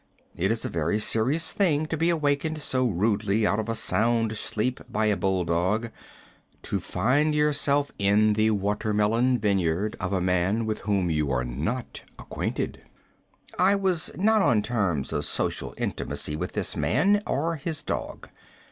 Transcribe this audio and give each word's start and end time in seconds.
It 0.35 0.49
is 0.49 0.65
a 0.65 0.67
very 0.69 0.97
serious 0.97 1.51
thing 1.51 1.85
to 1.85 1.95
be 1.95 2.09
awakened 2.09 2.59
so 2.59 2.87
rudely 2.87 3.45
out 3.45 3.59
of 3.59 3.69
a 3.69 3.75
sound 3.75 4.35
sleep, 4.35 4.79
by 4.91 5.05
a 5.05 5.15
bull 5.15 5.45
dog, 5.45 5.91
to 6.63 6.79
find 6.79 7.35
yourself 7.35 7.91
in 7.99 8.33
the 8.33 8.49
watermelon 8.49 9.37
vineyard 9.37 9.95
of 9.99 10.11
a 10.11 10.19
man 10.19 10.65
with 10.65 10.79
whom 10.81 11.11
you 11.11 11.29
are 11.29 11.45
not 11.45 12.01
acquainted. 12.17 12.81
I 13.59 13.75
was 13.75 14.09
not 14.17 14.41
on 14.41 14.63
terms 14.63 15.13
of 15.13 15.23
social 15.23 15.75
intimacy 15.77 16.35
with 16.35 16.53
this 16.53 16.75
man 16.75 17.21
or 17.27 17.57
his 17.57 17.83
dog. 17.83 18.27